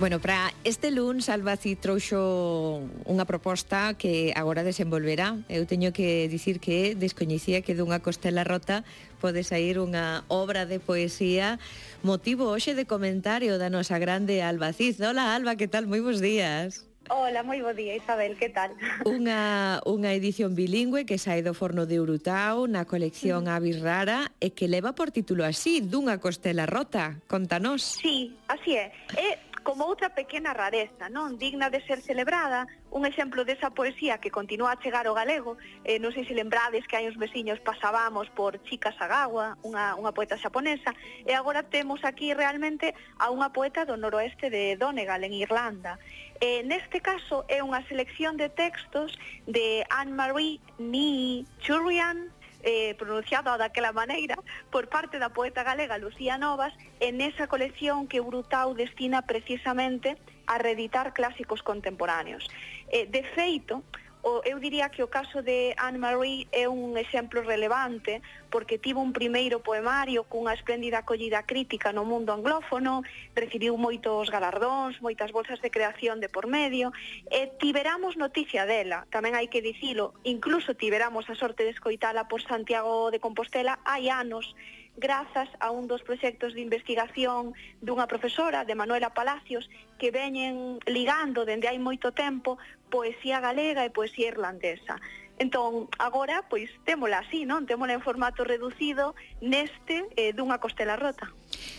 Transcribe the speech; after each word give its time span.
Bueno, 0.00 0.18
para 0.18 0.54
este 0.64 0.90
lunes 0.90 1.28
Albaci 1.28 1.76
trouxo 1.76 2.88
unha 3.04 3.28
proposta 3.28 3.92
que 4.00 4.32
agora 4.32 4.64
desenvolverá. 4.64 5.36
Eu 5.44 5.68
teño 5.68 5.92
que 5.92 6.24
dicir 6.24 6.56
que 6.56 6.96
descoñecía 6.96 7.60
que 7.60 7.76
dunha 7.76 8.00
costela 8.00 8.40
rota 8.40 8.80
pode 9.20 9.44
sair 9.44 9.76
unha 9.76 10.24
obra 10.32 10.64
de 10.64 10.80
poesía 10.80 11.60
motivo 12.00 12.48
hoxe 12.48 12.72
de 12.72 12.88
comentario 12.88 13.60
da 13.60 13.68
nosa 13.68 14.00
grande 14.00 14.40
Albaciz. 14.40 14.96
Hola 15.04 15.36
Alba, 15.36 15.60
que 15.60 15.68
tal? 15.68 15.84
Moi 15.84 16.00
bons 16.00 16.24
días. 16.24 16.88
Ola, 17.12 17.44
moi 17.44 17.60
bo 17.60 17.76
día, 17.76 17.92
Isabel, 17.92 18.40
que 18.40 18.48
tal? 18.48 18.72
Unha, 19.04 19.82
unha 19.82 20.16
edición 20.16 20.54
bilingüe 20.54 21.04
que 21.04 21.18
sai 21.18 21.44
do 21.44 21.52
forno 21.52 21.84
de 21.84 22.00
Urutau 22.00 22.70
na 22.70 22.86
colección 22.86 23.50
mm. 23.50 23.52
Avis 23.52 23.78
Rara 23.84 24.32
e 24.38 24.56
que 24.56 24.70
leva 24.70 24.96
por 24.96 25.10
título 25.10 25.42
así, 25.42 25.84
dunha 25.84 26.22
costela 26.22 26.64
rota. 26.64 27.18
Contanos. 27.26 28.00
Sí, 28.00 28.38
así 28.46 28.78
é. 28.78 28.94
É 29.18 29.49
como 29.62 29.84
outra 29.84 30.10
pequena 30.10 30.52
rareza, 30.52 31.08
non 31.08 31.36
digna 31.36 31.70
de 31.70 31.84
ser 31.84 32.00
celebrada, 32.00 32.66
un 32.90 33.06
exemplo 33.06 33.44
desa 33.44 33.70
poesía 33.70 34.18
que 34.18 34.30
continúa 34.30 34.72
a 34.74 34.80
chegar 34.80 35.06
ao 35.06 35.14
galego, 35.14 35.60
eh, 35.84 36.00
non 36.02 36.10
sei 36.10 36.26
se 36.26 36.34
lembrades 36.34 36.86
que 36.88 36.96
hai 36.96 37.06
uns 37.06 37.20
veciños 37.20 37.60
pasábamos 37.62 38.26
por 38.34 38.58
Chika 38.66 38.90
Sagawa, 38.96 39.60
unha, 39.62 39.94
unha 39.94 40.10
poeta 40.10 40.40
xaponesa, 40.40 40.96
e 41.22 41.32
agora 41.36 41.62
temos 41.62 42.02
aquí 42.02 42.34
realmente 42.34 42.96
a 43.20 43.30
unha 43.30 43.52
poeta 43.54 43.86
do 43.86 43.94
noroeste 43.94 44.48
de 44.48 44.74
Donegal, 44.74 45.22
en 45.22 45.36
Irlanda. 45.36 46.00
Eh, 46.40 46.64
neste 46.64 47.04
caso 47.04 47.44
é 47.46 47.60
unha 47.60 47.84
selección 47.86 48.40
de 48.40 48.48
textos 48.48 49.12
de 49.44 49.84
Anne-Marie 49.92 50.58
Nee 50.80 51.44
Churian, 51.60 52.32
eh, 52.62 52.94
pronunciado 52.98 53.56
daquela 53.56 53.92
maneira 53.92 54.36
por 54.70 54.88
parte 54.88 55.18
da 55.18 55.30
poeta 55.30 55.62
galega 55.62 55.98
Lucía 55.98 56.38
Novas 56.38 56.74
en 57.00 57.20
esa 57.20 57.46
colección 57.46 58.06
que 58.06 58.20
Brutau 58.20 58.74
destina 58.74 59.22
precisamente 59.22 60.16
a 60.46 60.58
reeditar 60.58 61.12
clásicos 61.12 61.62
contemporáneos. 61.62 62.48
Eh, 62.88 63.06
de 63.06 63.22
feito, 63.34 63.82
o, 64.22 64.42
eu 64.44 64.58
diría 64.60 64.88
que 64.90 65.02
o 65.02 65.08
caso 65.08 65.42
de 65.42 65.74
Anne-Marie 65.78 66.46
é 66.52 66.68
un 66.68 66.96
exemplo 66.96 67.42
relevante 67.42 68.20
porque 68.50 68.78
tivo 68.78 69.00
un 69.00 69.12
primeiro 69.14 69.62
poemario 69.62 70.26
cunha 70.28 70.52
espléndida 70.52 71.00
acollida 71.00 71.46
crítica 71.46 71.94
no 71.94 72.04
mundo 72.04 72.34
anglófono, 72.34 73.02
recibiu 73.32 73.78
moitos 73.78 74.28
galardóns, 74.28 74.98
moitas 75.00 75.30
bolsas 75.32 75.62
de 75.62 75.70
creación 75.70 76.20
de 76.20 76.28
por 76.28 76.50
medio, 76.50 76.92
e 77.30 77.48
tiberamos 77.56 78.18
noticia 78.18 78.66
dela, 78.66 79.06
tamén 79.08 79.38
hai 79.38 79.48
que 79.48 79.64
dicilo, 79.64 80.12
incluso 80.26 80.74
tiberamos 80.74 81.30
a 81.30 81.38
sorte 81.38 81.64
de 81.64 81.72
escoitala 81.72 82.26
por 82.26 82.42
Santiago 82.42 83.08
de 83.08 83.22
Compostela 83.22 83.78
hai 83.86 84.10
anos, 84.10 84.52
grazas 85.00 85.48
a 85.58 85.72
un 85.72 85.88
dos 85.88 86.04
proxectos 86.04 86.52
de 86.54 86.60
investigación 86.60 87.56
dunha 87.80 88.06
profesora, 88.06 88.68
de 88.68 88.78
Manuela 88.78 89.10
Palacios, 89.16 89.66
que 89.98 90.12
veñen 90.12 90.78
ligando 90.84 91.48
dende 91.48 91.66
hai 91.66 91.80
moito 91.80 92.12
tempo 92.12 92.60
poesía 92.92 93.40
galega 93.40 93.82
e 93.88 93.90
poesía 93.90 94.30
irlandesa. 94.30 95.00
Entón, 95.40 95.88
agora, 95.96 96.44
pois, 96.52 96.68
témola 96.84 97.24
así, 97.24 97.48
non? 97.48 97.64
Témola 97.64 97.96
en 97.96 98.04
formato 98.04 98.44
reducido 98.44 99.16
neste 99.40 100.04
eh, 100.20 100.36
dunha 100.36 100.60
costela 100.60 101.00
rota. 101.00 101.32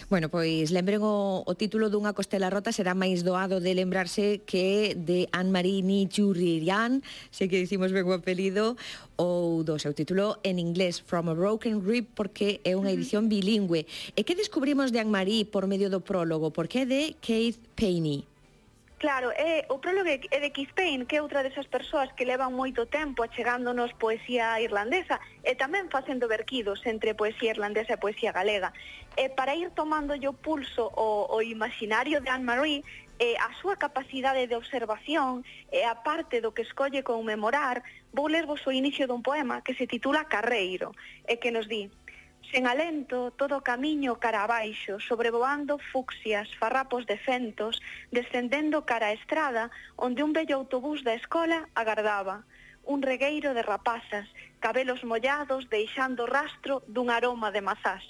Bueno, 0.09 0.33
pois 0.33 0.73
lembren 0.73 1.05
o, 1.05 1.45
o 1.45 1.53
título 1.53 1.93
dunha 1.93 2.17
costela 2.17 2.49
rota 2.49 2.73
será 2.73 2.97
máis 2.97 3.21
doado 3.21 3.61
de 3.61 3.77
lembrarse 3.77 4.41
que 4.49 4.97
de 4.97 5.29
Anne-Marie 5.29 5.85
Nichuririan, 5.85 7.05
sei 7.29 7.53
que 7.53 7.61
dicimos 7.61 7.93
ben 7.93 8.01
o 8.09 8.17
apelido, 8.17 8.81
ou 9.21 9.61
do 9.61 9.77
seu 9.77 9.93
título 9.93 10.41
en 10.41 10.57
inglés 10.57 10.97
From 10.97 11.29
a 11.29 11.37
Broken 11.37 11.85
Rib 11.85 12.09
porque 12.17 12.65
é 12.65 12.73
unha 12.73 12.89
edición 12.89 13.29
bilingüe. 13.29 13.85
E 14.17 14.25
que 14.25 14.33
descubrimos 14.33 14.89
de 14.89 15.05
Anne-Marie 15.05 15.45
por 15.45 15.69
medio 15.69 15.93
do 15.93 16.01
prólogo? 16.01 16.49
Porque 16.49 16.81
é 16.81 16.89
de 16.89 17.13
Keith 17.21 17.61
Payne. 17.77 18.30
Claro, 19.01 19.31
é, 19.35 19.65
o 19.69 19.79
prólogo 19.79 20.07
é 20.07 20.39
de 20.39 20.49
Keith 20.51 20.75
Payne, 20.75 21.07
que 21.07 21.17
é 21.17 21.25
outra 21.25 21.41
desas 21.41 21.65
persoas 21.65 22.13
que 22.13 22.21
levan 22.21 22.53
moito 22.53 22.85
tempo 22.85 23.25
achegándonos 23.25 23.97
poesía 23.97 24.61
irlandesa 24.61 25.17
e 25.41 25.57
tamén 25.57 25.89
facendo 25.89 26.29
verquidos 26.29 26.85
entre 26.85 27.17
poesía 27.17 27.57
irlandesa 27.57 27.97
e 27.97 28.03
poesía 28.05 28.29
galega. 28.29 28.69
E 29.17 29.33
para 29.33 29.57
ir 29.57 29.73
tomando 29.73 30.13
yo 30.13 30.37
pulso 30.37 30.85
o, 30.93 31.25
o 31.33 31.41
imaginario 31.41 32.21
de 32.21 32.29
Anne-Marie, 32.29 32.85
eh, 33.17 33.41
a 33.41 33.49
súa 33.57 33.77
capacidade 33.81 34.45
de 34.45 34.53
observación 34.53 35.45
e 35.73 35.81
eh, 35.81 35.89
a 35.89 36.05
parte 36.05 36.37
do 36.37 36.53
que 36.53 36.61
escolle 36.61 37.01
conmemorar, 37.01 37.81
vou 38.13 38.29
lervos 38.29 38.61
o 38.65 38.71
inicio 38.73 39.09
dun 39.09 39.25
poema 39.25 39.65
que 39.65 39.73
se 39.73 39.89
titula 39.89 40.29
Carreiro, 40.29 40.93
e 41.25 41.41
que 41.41 41.49
nos 41.49 41.65
di 41.65 41.89
Sen 42.49 42.65
alento, 42.65 43.31
todo 43.37 43.53
o 43.57 43.65
camiño 43.71 44.17
cara 44.23 44.43
abaixo, 44.43 44.99
sobrevoando 44.99 45.77
fuxias, 45.91 46.49
farrapos 46.59 47.05
de 47.05 47.17
fentos, 47.17 47.79
descendendo 48.11 48.85
cara 48.89 49.07
a 49.09 49.15
estrada, 49.19 49.69
onde 49.95 50.23
un 50.25 50.33
bello 50.33 50.57
autobús 50.57 50.99
da 51.05 51.13
escola 51.13 51.69
agardaba. 51.75 52.43
Un 52.83 52.99
regueiro 53.05 53.53
de 53.53 53.61
rapazas, 53.61 54.27
cabelos 54.59 55.05
mollados 55.05 55.69
deixando 55.69 56.25
rastro 56.25 56.81
dun 56.89 57.07
aroma 57.13 57.53
de 57.55 57.61
mazás. 57.61 58.03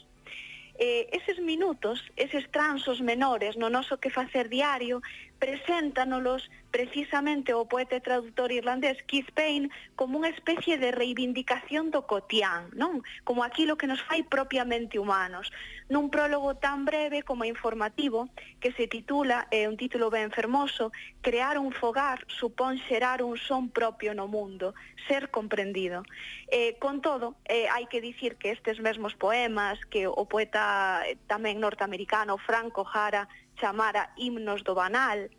Eh, 0.79 1.11
eses 1.11 1.37
minutos, 1.37 1.99
eses 2.15 2.49
transos 2.49 3.01
menores 3.01 3.53
no 3.57 3.69
noso 3.69 3.99
que 4.01 4.09
facer 4.09 4.49
diario, 4.49 5.03
preséntanos 5.37 6.49
precisamente 6.71 7.53
o 7.53 7.67
poeta 7.67 7.99
e 7.99 8.01
traductor 8.01 8.49
irlandés 8.49 9.03
Keith 9.03 9.29
Payne 9.35 9.69
como 9.99 10.17
unha 10.17 10.31
especie 10.31 10.79
de 10.79 10.95
reivindicación 10.95 11.91
do 11.91 12.07
cotián, 12.07 12.71
non? 12.73 13.03
Como 13.27 13.43
aquilo 13.43 13.75
que 13.75 13.91
nos 13.91 13.99
fai 14.01 14.23
propiamente 14.23 14.97
humanos. 14.97 15.51
Nun 15.91 16.07
prólogo 16.07 16.55
tan 16.55 16.87
breve 16.87 17.27
como 17.27 17.43
informativo 17.43 18.31
que 18.63 18.71
se 18.71 18.87
titula, 18.87 19.51
é 19.51 19.67
un 19.67 19.75
título 19.75 20.07
ben 20.07 20.31
fermoso, 20.31 20.95
Crear 21.19 21.59
un 21.59 21.75
fogar 21.75 22.23
supón 22.31 22.79
xerar 22.87 23.21
un 23.21 23.37
son 23.37 23.69
propio 23.69 24.15
no 24.15 24.31
mundo, 24.31 24.73
ser 25.05 25.29
comprendido. 25.29 26.01
Eh, 26.47 26.79
con 26.79 27.03
todo, 27.03 27.35
eh, 27.45 27.67
hai 27.67 27.85
que 27.91 27.99
dicir 27.99 28.39
que 28.39 28.55
estes 28.55 28.79
mesmos 28.79 29.13
poemas 29.19 29.77
que 29.91 30.07
o 30.07 30.23
poeta 30.25 31.03
tamén 31.27 31.59
norteamericano 31.59 32.39
Franco 32.39 32.87
Jara 32.87 33.27
chamara 33.59 34.15
himnos 34.17 34.63
do 34.63 34.73
banal, 34.73 35.29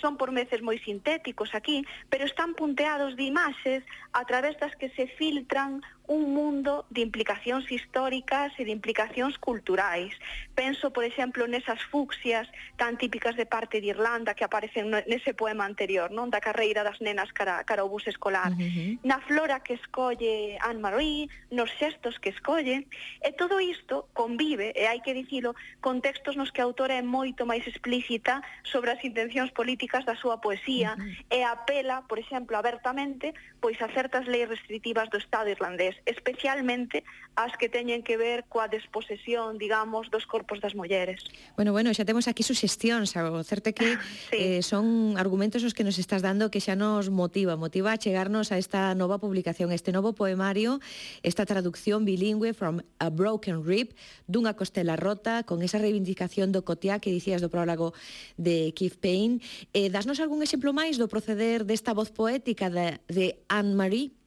son 0.00 0.16
por 0.16 0.32
meses 0.32 0.62
moi 0.62 0.78
sintéticos 0.80 1.54
aquí, 1.54 1.84
pero 2.08 2.24
están 2.24 2.54
punteados 2.54 3.16
de 3.16 3.24
imaxes 3.28 3.84
a 4.12 4.24
través 4.24 4.56
das 4.58 4.74
que 4.76 4.88
se 4.96 5.06
filtran 5.18 5.82
un 6.12 6.34
mundo 6.36 6.84
de 6.92 7.00
implicacións 7.00 7.64
históricas 7.72 8.52
e 8.60 8.68
de 8.68 8.72
implicacións 8.76 9.40
culturais. 9.40 10.12
Penso, 10.52 10.92
por 10.92 11.08
exemplo, 11.08 11.48
nesas 11.48 11.80
fucsias 11.88 12.44
tan 12.76 13.00
típicas 13.00 13.32
de 13.40 13.48
parte 13.48 13.80
de 13.80 13.96
Irlanda 13.96 14.36
que 14.36 14.44
aparecen 14.44 14.92
nese 15.08 15.32
poema 15.32 15.64
anterior, 15.64 16.12
non 16.12 16.28
da 16.28 16.44
carreira 16.44 16.84
das 16.84 17.00
nenas 17.00 17.32
cara, 17.32 17.64
cara 17.64 17.80
ao 17.80 17.88
bus 17.88 18.04
escolar, 18.04 18.52
uh 18.52 18.60
-huh. 18.60 19.00
na 19.00 19.24
flora 19.24 19.64
que 19.64 19.80
escolle 19.80 20.60
Anne-Marie, 20.60 21.32
nos 21.48 21.72
xestos 21.80 22.20
que 22.20 22.28
escolle, 22.28 22.84
e 23.24 23.32
todo 23.32 23.56
isto 23.64 24.12
convive, 24.12 24.76
e 24.76 24.84
hai 24.84 25.00
que 25.00 25.16
dicilo, 25.16 25.56
con 25.80 26.04
textos 26.04 26.36
nos 26.36 26.52
que 26.52 26.60
a 26.60 26.68
autora 26.68 27.00
é 27.00 27.04
moito 27.04 27.48
máis 27.48 27.64
explícita 27.64 28.44
sobre 28.68 28.92
as 28.92 29.00
intencións 29.00 29.48
políticas 29.56 30.04
da 30.04 30.12
súa 30.20 30.44
poesía 30.44 30.92
uh 30.92 31.00
-huh. 31.00 31.36
e 31.36 31.40
apela, 31.40 32.04
por 32.04 32.20
exemplo, 32.20 32.52
abertamente, 32.60 33.32
pois 33.64 33.80
a 33.80 33.88
certas 33.96 34.28
leis 34.28 34.52
restrictivas 34.52 35.08
do 35.08 35.16
Estado 35.16 35.48
irlandés 35.48 36.01
especialmente 36.06 37.04
as 37.34 37.56
que 37.56 37.72
teñen 37.72 38.04
que 38.04 38.20
ver 38.20 38.44
coa 38.44 38.68
desposesión, 38.68 39.56
digamos, 39.56 40.12
dos 40.12 40.28
corpos 40.28 40.60
das 40.60 40.76
mulleres. 40.76 41.24
Bueno, 41.56 41.72
bueno, 41.72 41.88
xa 41.96 42.04
temos 42.04 42.28
aquí 42.28 42.44
suxestións, 42.44 43.16
o 43.16 43.40
certo 43.40 43.72
que 43.72 43.96
ah, 43.96 44.00
sí. 44.28 44.36
eh, 44.36 44.60
son 44.60 45.16
argumentos 45.16 45.64
os 45.64 45.72
que 45.72 45.80
nos 45.80 45.96
estás 45.96 46.20
dando 46.20 46.52
que 46.52 46.60
xa 46.60 46.76
nos 46.76 47.08
motiva, 47.08 47.56
motiva 47.56 47.96
a 47.96 48.00
chegarnos 48.00 48.52
a 48.52 48.60
esta 48.60 48.92
nova 48.92 49.16
publicación, 49.16 49.72
este 49.72 49.96
novo 49.96 50.12
poemario, 50.12 50.84
esta 51.24 51.48
traducción 51.48 52.04
bilingüe 52.04 52.52
From 52.52 52.84
a 53.00 53.08
Broken 53.08 53.64
Rib, 53.64 53.96
dunha 54.28 54.52
costela 54.52 55.00
rota, 55.00 55.48
con 55.48 55.64
esa 55.64 55.80
reivindicación 55.80 56.52
do 56.52 56.68
cotiá 56.68 57.00
que 57.00 57.08
dicías 57.08 57.40
do 57.40 57.48
prólogo 57.48 57.96
de 58.36 58.76
Keith 58.76 59.00
Payne. 59.00 59.40
Eh, 59.72 59.88
dasnos 59.88 60.20
algún 60.20 60.44
exemplo 60.44 60.76
máis 60.76 61.00
do 61.00 61.08
proceder 61.08 61.64
desta 61.64 61.96
voz 61.96 62.12
poética 62.12 62.68
de, 62.68 63.00
de 63.08 63.40
Anne-Marie? 63.48 64.21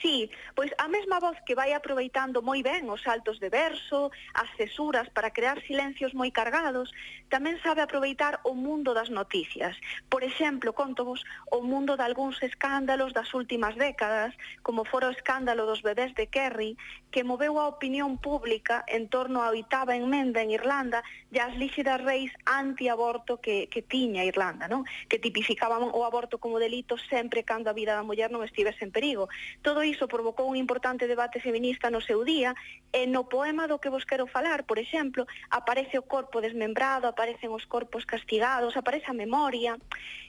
Sí, 0.00 0.30
pois 0.54 0.70
a 0.78 0.86
mesma 0.86 1.18
voz 1.18 1.36
que 1.44 1.58
vai 1.58 1.74
aproveitando 1.74 2.38
moi 2.38 2.62
ben 2.62 2.86
os 2.86 3.02
saltos 3.02 3.42
de 3.42 3.50
verso, 3.50 4.14
as 4.30 4.46
cesuras 4.54 5.10
para 5.10 5.34
crear 5.34 5.58
silencios 5.66 6.14
moi 6.14 6.30
cargados, 6.30 6.94
tamén 7.26 7.58
sabe 7.58 7.82
aproveitar 7.82 8.38
o 8.46 8.54
mundo 8.54 8.94
das 8.94 9.10
noticias. 9.10 9.74
Por 10.06 10.22
exemplo, 10.22 10.70
contovos 10.70 11.26
o 11.50 11.66
mundo 11.66 11.98
de 11.98 12.06
algúns 12.06 12.38
escándalos 12.46 13.10
das 13.10 13.34
últimas 13.34 13.74
décadas, 13.74 14.38
como 14.62 14.86
fora 14.86 15.10
o 15.10 15.14
escándalo 15.18 15.66
dos 15.66 15.82
bebés 15.82 16.14
de 16.14 16.30
Kerry, 16.30 16.78
que 17.10 17.26
moveu 17.26 17.58
a 17.58 17.66
opinión 17.66 18.22
pública 18.22 18.86
en 18.86 19.10
torno 19.10 19.42
á 19.42 19.50
oitava 19.50 19.98
enmenda 19.98 20.46
en 20.46 20.54
Irlanda 20.54 21.02
e 21.34 21.42
as 21.42 21.58
líxidas 21.58 21.98
reis 22.06 22.30
antiaborto 22.46 23.42
que, 23.42 23.66
que 23.66 23.82
tiña 23.82 24.22
Irlanda, 24.22 24.70
non? 24.70 24.86
que 25.10 25.18
tipificaban 25.18 25.90
o 25.90 26.06
aborto 26.06 26.38
como 26.38 26.62
delito 26.62 26.94
sempre 27.10 27.42
cando 27.42 27.66
a 27.66 27.74
vida 27.74 27.98
da 27.98 28.06
muller 28.06 28.30
non 28.30 28.46
estivese 28.46 28.86
en 28.86 28.94
perigo. 28.94 29.26
Todo 29.64 29.87
iso 29.88 30.06
provocou 30.06 30.46
un 30.46 30.60
importante 30.60 31.08
debate 31.08 31.40
feminista 31.40 31.88
no 31.88 32.04
seu 32.04 32.20
día, 32.22 32.52
e 32.92 33.08
no 33.08 33.24
poema 33.24 33.64
do 33.64 33.80
que 33.80 33.88
vos 33.88 34.04
quero 34.04 34.28
falar, 34.28 34.68
por 34.68 34.76
exemplo, 34.76 35.24
aparece 35.48 35.96
o 35.96 36.04
corpo 36.04 36.44
desmembrado, 36.44 37.08
aparecen 37.08 37.48
os 37.48 37.64
corpos 37.64 38.04
castigados, 38.04 38.76
aparece 38.76 39.08
a 39.08 39.16
memoria, 39.16 39.80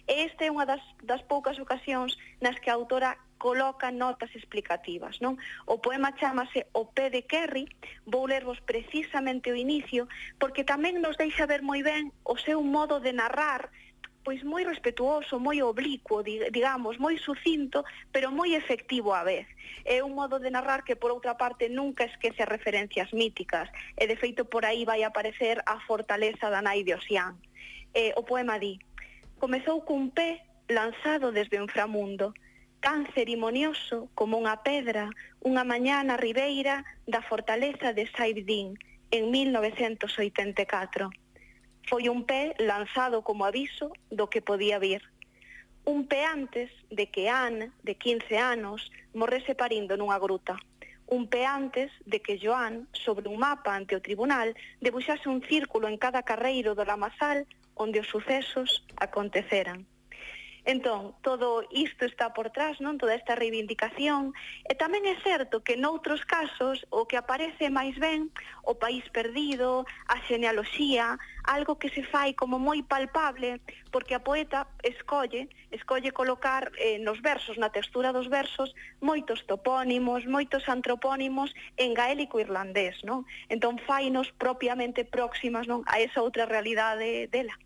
e 0.08 0.26
esta 0.26 0.48
é 0.48 0.50
unha 0.50 0.64
das, 0.64 0.82
das 1.04 1.22
poucas 1.28 1.60
ocasións 1.60 2.16
nas 2.40 2.58
que 2.58 2.72
a 2.72 2.78
autora 2.80 3.20
coloca 3.40 3.90
notas 3.90 4.30
explicativas, 4.36 5.18
non? 5.24 5.40
O 5.66 5.80
poema 5.80 6.12
chamase 6.20 6.68
O 6.76 6.92
pé 6.92 7.10
de 7.10 7.24
Kerry, 7.24 7.66
vou 8.06 8.28
lervos 8.28 8.60
precisamente 8.62 9.50
o 9.50 9.56
inicio, 9.56 10.12
porque 10.38 10.68
tamén 10.68 11.00
nos 11.00 11.16
deixa 11.16 11.48
ver 11.48 11.64
moi 11.64 11.82
ben 11.82 12.12
o 12.28 12.36
seu 12.36 12.60
modo 12.62 13.00
de 13.00 13.16
narrar 13.16 13.72
pois 14.24 14.44
moi 14.44 14.64
respetuoso, 14.64 15.40
moi 15.40 15.62
oblicuo, 15.64 16.24
digamos, 16.24 17.00
moi 17.00 17.18
sucinto, 17.18 17.84
pero 18.12 18.32
moi 18.32 18.54
efectivo 18.54 19.16
á 19.16 19.24
vez. 19.24 19.48
É 19.86 20.04
un 20.04 20.14
modo 20.14 20.38
de 20.38 20.52
narrar 20.52 20.84
que, 20.84 21.00
por 21.00 21.12
outra 21.12 21.40
parte, 21.40 21.70
nunca 21.70 22.04
esquece 22.06 22.44
referencias 22.46 23.10
míticas, 23.14 23.72
e, 23.96 24.04
de 24.06 24.16
feito, 24.20 24.46
por 24.46 24.68
aí 24.68 24.84
vai 24.84 25.04
aparecer 25.04 25.64
a 25.66 25.80
fortaleza 25.88 26.52
da 26.52 26.62
nai 26.62 26.84
de 26.84 26.94
Osián. 26.94 27.40
E, 27.96 28.14
o 28.20 28.24
poema 28.28 28.60
di, 28.60 28.78
comezou 29.40 29.82
cun 29.88 30.12
pé 30.12 30.44
lanzado 30.68 31.32
desde 31.32 31.58
o 31.58 31.64
inframundo, 31.66 32.36
tan 32.80 33.08
cerimonioso 33.12 34.08
como 34.16 34.40
unha 34.40 34.64
pedra 34.64 35.12
unha 35.44 35.64
mañá 35.68 36.00
na 36.04 36.16
ribeira 36.16 36.84
da 37.08 37.20
fortaleza 37.24 37.92
de 37.92 38.08
Saibdín 38.16 38.80
en 39.12 39.32
1984 39.32 41.12
foi 41.90 42.08
un 42.08 42.22
pé 42.30 42.54
lanzado 42.60 43.26
como 43.26 43.50
aviso 43.50 43.90
do 44.14 44.30
que 44.30 44.46
podía 44.46 44.78
vir. 44.78 45.02
Un 45.90 46.06
pé 46.06 46.22
antes 46.24 46.70
de 46.94 47.10
que 47.10 47.30
Anne, 47.30 47.74
de 47.82 47.96
15 47.96 48.38
anos, 48.38 48.92
morrese 49.18 49.58
parindo 49.58 49.98
nunha 49.98 50.22
gruta. 50.22 50.54
Un 51.10 51.26
pé 51.26 51.50
antes 51.50 51.90
de 52.06 52.22
que 52.22 52.38
Joan, 52.38 52.86
sobre 52.94 53.26
un 53.26 53.42
mapa 53.42 53.74
ante 53.74 53.98
o 53.98 54.06
tribunal, 54.06 54.54
debuxase 54.86 55.26
un 55.26 55.42
círculo 55.42 55.90
en 55.90 55.98
cada 55.98 56.22
carreiro 56.22 56.78
do 56.78 56.86
Lamazal 56.86 57.50
onde 57.74 57.98
os 58.06 58.12
sucesos 58.14 58.86
aconteceran. 59.02 59.90
Entón, 60.70 61.16
todo 61.24 61.64
isto 61.72 62.06
está 62.06 62.32
por 62.32 62.52
trás, 62.52 62.78
non? 62.78 63.02
Toda 63.02 63.18
esta 63.18 63.34
reivindicación. 63.34 64.38
E 64.70 64.78
tamén 64.78 65.02
é 65.10 65.18
certo 65.26 65.66
que 65.66 65.74
noutros 65.74 66.22
casos 66.30 66.86
o 66.94 67.10
que 67.10 67.18
aparece 67.18 67.74
máis 67.74 67.98
ben 67.98 68.30
o 68.62 68.78
país 68.78 69.02
perdido, 69.10 69.90
a 70.06 70.22
genealoxía, 70.30 71.18
algo 71.50 71.82
que 71.82 71.90
se 71.90 72.06
fai 72.06 72.38
como 72.38 72.62
moi 72.62 72.86
palpable, 72.86 73.66
porque 73.90 74.14
a 74.14 74.22
poeta 74.22 74.70
escolle, 74.86 75.50
escolle 75.74 76.14
colocar 76.14 76.70
eh, 76.78 77.02
nos 77.02 77.18
versos, 77.26 77.58
na 77.58 77.74
textura 77.74 78.14
dos 78.14 78.30
versos, 78.30 78.70
moitos 79.02 79.50
topónimos, 79.50 80.30
moitos 80.30 80.70
antropónimos 80.70 81.50
en 81.82 81.98
gaélico 81.98 82.38
irlandés, 82.38 83.02
non? 83.02 83.26
Entón, 83.50 83.82
fainos 83.90 84.30
propiamente 84.38 85.02
próximas 85.02 85.66
non 85.66 85.82
a 85.90 85.98
esa 85.98 86.22
outra 86.22 86.46
realidade 86.46 87.26
dela. 87.34 87.58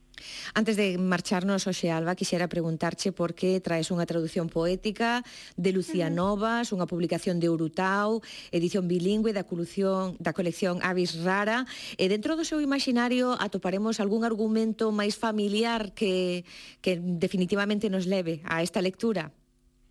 Antes 0.53 0.77
de 0.77 0.97
marcharnos, 0.97 1.67
Oxe 1.67 1.91
Alba, 1.91 2.15
quixera 2.15 2.47
preguntarche 2.47 3.11
por 3.11 3.33
que 3.33 3.59
traes 3.59 3.89
unha 3.89 4.07
traducción 4.07 4.47
poética 4.47 5.25
de 5.57 5.71
Lucía. 5.73 6.07
Novas, 6.13 6.71
unha 6.71 6.87
publicación 6.87 7.41
de 7.41 7.49
Urutau, 7.49 8.21
edición 8.53 8.87
bilingüe 8.87 9.33
da 9.33 9.43
colección, 9.43 10.15
da 10.21 10.31
colección 10.31 10.79
Avis 10.85 11.17
Rara. 11.21 11.65
E 11.97 12.07
dentro 12.07 12.37
do 12.37 12.45
seu 12.45 12.61
imaginario 12.61 13.33
atoparemos 13.37 13.99
algún 13.99 14.23
argumento 14.23 14.93
máis 14.93 15.17
familiar 15.17 15.91
que, 15.97 16.45
que 16.79 17.01
definitivamente 17.01 17.89
nos 17.89 18.05
leve 18.05 18.45
a 18.45 18.61
esta 18.61 18.79
lectura? 18.79 19.33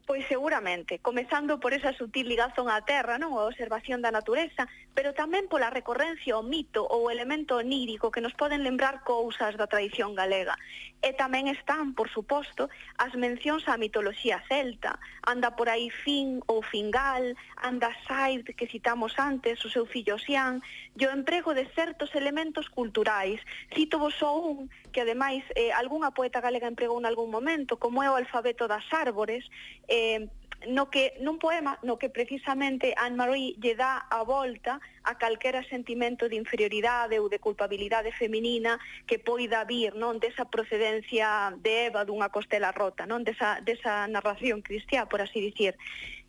Pois 0.04 0.26
seguramente, 0.26 0.98
comezando 0.98 1.60
por 1.60 1.72
esa 1.72 1.94
sutil 1.94 2.26
ligazón 2.26 2.66
á 2.66 2.82
terra, 2.82 3.22
non? 3.22 3.38
A 3.38 3.46
observación 3.46 4.02
da 4.02 4.10
natureza, 4.10 4.66
pero 4.98 5.14
tamén 5.14 5.46
pola 5.46 5.70
recorrencia 5.70 6.34
ao 6.34 6.42
mito 6.42 6.82
ou 6.82 7.06
elemento 7.06 7.62
onírico 7.62 8.10
que 8.10 8.20
nos 8.20 8.34
poden 8.34 8.66
lembrar 8.66 9.06
cousas 9.06 9.54
da 9.54 9.70
tradición 9.70 10.18
galega. 10.18 10.58
E 11.02 11.14
tamén 11.14 11.46
están, 11.46 11.94
por 11.94 12.10
suposto, 12.10 12.66
as 12.98 13.14
mencións 13.14 13.70
á 13.70 13.78
mitoloxía 13.78 14.42
celta. 14.50 14.98
Anda 15.22 15.54
por 15.54 15.70
aí 15.70 15.86
Fin 15.90 16.42
ou 16.50 16.66
Fingal, 16.66 17.38
anda 17.62 17.94
Said, 18.06 18.58
que 18.58 18.66
citamos 18.66 19.14
antes, 19.22 19.62
o 19.62 19.70
seu 19.70 19.86
fillo 19.86 20.18
Xian, 20.18 20.62
e 20.98 21.02
o 21.06 21.14
emprego 21.14 21.54
de 21.54 21.66
certos 21.78 22.10
elementos 22.18 22.66
culturais. 22.66 23.38
Cito 23.70 24.02
vos 24.02 24.18
só 24.18 24.34
un, 24.34 24.66
que 24.90 25.02
ademais 25.02 25.46
eh, 25.54 25.70
algunha 25.70 26.10
poeta 26.10 26.42
galega 26.42 26.70
empregou 26.70 26.98
en 26.98 27.06
algún 27.06 27.30
momento, 27.30 27.78
como 27.78 28.02
é 28.02 28.10
o 28.10 28.18
alfabeto 28.18 28.66
das 28.66 28.86
árbores, 28.90 29.46
eh, 29.92 30.24
no 30.66 30.90
que 30.90 31.18
nun 31.20 31.42
poema 31.42 31.78
no 31.82 31.98
que 31.98 32.10
precisamente 32.10 32.94
Anne 32.94 33.18
Marie 33.18 33.58
lle 33.58 33.74
dá 33.74 34.06
a 34.06 34.22
volta 34.22 34.78
a 35.02 35.18
calquera 35.18 35.66
sentimento 35.66 36.28
de 36.30 36.38
inferioridade 36.38 37.18
ou 37.18 37.26
de 37.26 37.42
culpabilidade 37.42 38.14
feminina 38.14 38.78
que 39.06 39.18
poida 39.18 39.66
vir, 39.66 39.98
non, 39.98 40.22
desa 40.22 40.46
procedencia 40.46 41.50
de 41.58 41.90
Eva 41.90 42.06
dunha 42.06 42.30
costela 42.30 42.70
rota, 42.70 43.06
non, 43.10 43.26
desa 43.26 43.58
desa 43.66 44.06
narración 44.06 44.62
cristiá, 44.62 45.10
por 45.10 45.20
así 45.20 45.42
dicir. 45.42 45.74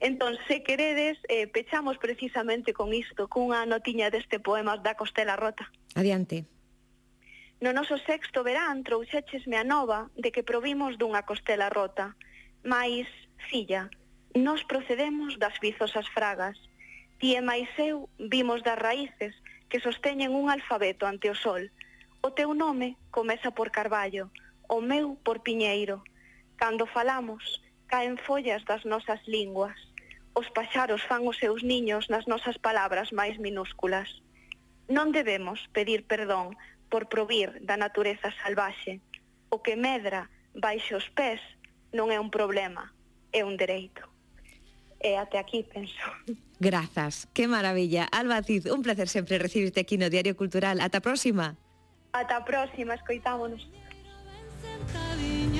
Entón, 0.01 0.35
se 0.49 0.65
queredes, 0.65 1.21
eh, 1.29 1.47
pechamos 1.47 2.01
precisamente 2.01 2.73
con 2.73 2.91
isto, 2.91 3.29
cunha 3.29 3.65
notiña 3.69 4.09
deste 4.09 4.41
poema 4.41 4.75
da 4.81 4.97
costela 4.97 5.37
rota. 5.37 5.69
Adiante. 5.93 6.49
No 7.61 7.71
noso 7.71 7.95
sexto 8.01 8.43
verán 8.43 8.83
trouxéchesme 8.83 9.55
a 9.55 9.63
nova 9.63 10.09
de 10.17 10.33
que 10.33 10.43
provimos 10.43 10.97
dunha 10.97 11.23
costela 11.23 11.69
rota, 11.69 12.17
mais 12.65 13.07
Filla, 13.49 13.89
nós 14.35 14.63
procedemos 14.63 15.37
das 15.37 15.59
vizosas 15.59 16.07
fragas. 16.09 16.57
Ti 17.19 17.37
e 17.37 17.41
máis 17.41 17.69
eu 17.77 18.09
vimos 18.17 18.63
das 18.63 18.79
raíces 18.79 19.33
que 19.69 19.79
sosteñen 19.79 20.33
un 20.33 20.49
alfabeto 20.49 21.05
ante 21.05 21.29
o 21.29 21.35
sol. 21.35 21.69
O 22.25 22.29
teu 22.31 22.53
nome 22.53 22.97
comeza 23.11 23.51
por 23.51 23.69
Carballo, 23.69 24.31
o 24.69 24.81
meu 24.81 25.15
por 25.25 25.45
Piñeiro. 25.45 26.01
Cando 26.57 26.85
falamos, 26.85 27.61
caen 27.91 28.17
follas 28.17 28.65
das 28.65 28.83
nosas 28.85 29.21
linguas. 29.27 29.77
Os 30.33 30.49
paxaros 30.49 31.05
fan 31.05 31.29
os 31.29 31.37
seus 31.37 31.61
niños 31.61 32.09
nas 32.09 32.25
nosas 32.25 32.57
palabras 32.57 33.13
máis 33.13 33.37
minúsculas. 33.37 34.09
Non 34.89 35.13
debemos 35.13 35.61
pedir 35.75 36.09
perdón 36.09 36.57
por 36.89 37.05
provir 37.05 37.53
da 37.61 37.77
natureza 37.77 38.33
salvaxe. 38.41 38.97
O 39.53 39.61
que 39.61 39.77
medra 39.77 40.29
baixo 40.57 40.97
os 40.97 41.07
pés 41.13 41.41
non 41.93 42.09
é 42.09 42.17
un 42.17 42.33
problema, 42.33 42.89
é 43.33 43.43
un 43.43 43.57
dereito. 43.57 44.01
E 45.03 45.17
até 45.17 45.37
aquí, 45.37 45.67
penso. 45.67 45.99
Grazas, 46.59 47.27
que 47.33 47.47
maravilla. 47.47 48.07
Alba 48.13 48.41
Cid, 48.41 48.71
un 48.71 48.81
placer 48.81 49.09
sempre 49.09 49.37
recibirte 49.37 49.81
aquí 49.81 49.97
no 49.97 50.09
Diario 50.09 50.37
Cultural. 50.37 50.79
Ata 50.79 50.99
a 50.99 51.01
próxima. 51.01 51.57
Ata 52.13 52.37
a 52.37 52.45
próxima, 52.45 52.93
escoitámonos. 52.95 53.67